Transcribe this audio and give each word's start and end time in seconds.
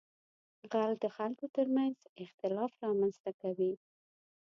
غل 0.71 0.91
د 1.03 1.05
خلکو 1.15 1.45
تر 1.55 1.67
منځ 1.77 1.95
اختلاف 2.23 2.71
رامنځته 2.85 3.31
کوي 3.41 3.73